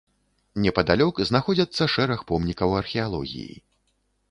Непадалёк 0.63 1.21
знаходзяцца 1.31 1.83
шэраг 1.97 2.19
помнікаў 2.33 2.69
археалогіі. 2.83 3.57